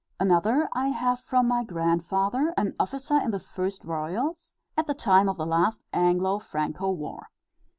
Another 0.19 0.67
I 0.73 0.87
have 0.87 1.19
from 1.19 1.47
my 1.47 1.63
grandfather 1.63 2.55
an 2.57 2.73
officer 2.79 3.17
in 3.17 3.29
the 3.29 3.37
1st 3.37 3.85
Royals 3.85 4.55
at 4.75 4.87
the 4.87 4.95
time 4.95 5.29
of 5.29 5.37
the 5.37 5.45
last 5.45 5.83
Anglo 5.93 6.39
Franco 6.39 6.89
war. 6.89 7.27